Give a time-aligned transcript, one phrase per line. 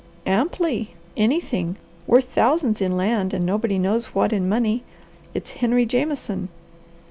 [0.25, 0.95] "Amply.
[1.15, 1.75] Anything!
[2.07, 4.81] Worth thousands in land and nobody knows what in money.
[5.35, 6.49] It's Henry Jameson."